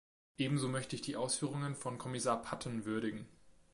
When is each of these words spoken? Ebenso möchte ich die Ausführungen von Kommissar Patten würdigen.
Ebenso 0.39 0.67
möchte 0.67 0.95
ich 0.95 1.03
die 1.03 1.15
Ausführungen 1.15 1.75
von 1.75 1.99
Kommissar 1.99 2.41
Patten 2.41 2.85
würdigen. 2.85 3.27